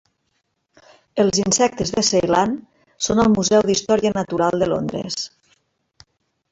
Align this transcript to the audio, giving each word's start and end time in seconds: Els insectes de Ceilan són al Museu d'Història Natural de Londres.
Els 1.23 1.41
insectes 1.41 1.93
de 1.97 2.03
Ceilan 2.09 2.57
són 3.09 3.23
al 3.27 3.31
Museu 3.37 3.69
d'Història 3.69 4.15
Natural 4.21 4.63
de 4.65 4.75
Londres. 4.75 5.25